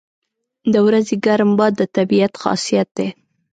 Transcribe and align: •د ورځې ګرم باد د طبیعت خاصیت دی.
•د 0.73 0.75
ورځې 0.87 1.15
ګرم 1.25 1.51
باد 1.59 1.73
د 1.79 1.81
طبیعت 1.95 2.33
خاصیت 2.41 2.89
دی. 2.97 3.07